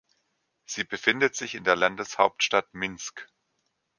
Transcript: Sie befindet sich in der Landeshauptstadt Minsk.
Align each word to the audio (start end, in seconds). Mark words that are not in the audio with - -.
Sie 0.65 0.83
befindet 0.83 1.35
sich 1.35 1.53
in 1.53 1.63
der 1.63 1.75
Landeshauptstadt 1.75 2.73
Minsk. 2.73 3.29